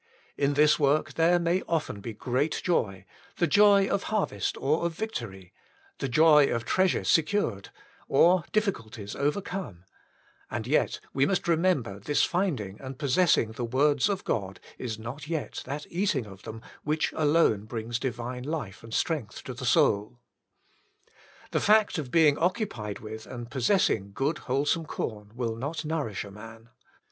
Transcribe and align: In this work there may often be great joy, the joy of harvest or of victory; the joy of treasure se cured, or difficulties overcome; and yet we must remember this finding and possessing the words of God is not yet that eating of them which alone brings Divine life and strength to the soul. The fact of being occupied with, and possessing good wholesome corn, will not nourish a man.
In 0.35 0.55
this 0.55 0.79
work 0.79 1.13
there 1.13 1.37
may 1.37 1.61
often 1.67 2.01
be 2.01 2.11
great 2.13 2.59
joy, 2.65 3.05
the 3.37 3.45
joy 3.45 3.87
of 3.87 4.05
harvest 4.09 4.57
or 4.57 4.83
of 4.83 4.93
victory; 4.95 5.53
the 5.99 6.09
joy 6.09 6.47
of 6.47 6.65
treasure 6.65 7.03
se 7.03 7.21
cured, 7.21 7.69
or 8.07 8.43
difficulties 8.51 9.15
overcome; 9.15 9.85
and 10.49 10.65
yet 10.65 10.99
we 11.13 11.27
must 11.27 11.47
remember 11.47 11.99
this 11.99 12.23
finding 12.23 12.81
and 12.81 12.97
possessing 12.97 13.51
the 13.51 13.63
words 13.63 14.09
of 14.09 14.23
God 14.23 14.59
is 14.79 14.97
not 14.97 15.27
yet 15.27 15.61
that 15.65 15.85
eating 15.91 16.25
of 16.25 16.41
them 16.41 16.63
which 16.83 17.13
alone 17.15 17.65
brings 17.65 17.99
Divine 17.99 18.41
life 18.41 18.81
and 18.83 18.95
strength 18.95 19.43
to 19.43 19.53
the 19.53 19.67
soul. 19.67 20.17
The 21.51 21.59
fact 21.59 21.99
of 21.99 22.09
being 22.09 22.39
occupied 22.39 23.01
with, 23.01 23.27
and 23.27 23.51
possessing 23.51 24.13
good 24.13 24.39
wholesome 24.49 24.87
corn, 24.87 25.31
will 25.35 25.55
not 25.55 25.85
nourish 25.85 26.23
a 26.23 26.31
man. 26.31 26.69